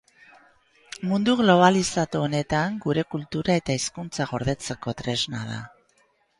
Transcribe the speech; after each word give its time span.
Mundu 1.09 1.35
globalizatu 1.41 2.23
honetan 2.29 2.81
gure 2.87 3.05
kultura 3.13 3.61
eta 3.63 3.77
hizkuntza 3.81 4.29
gordetzeko 4.35 4.99
tresna 5.05 5.47
da. 5.55 5.63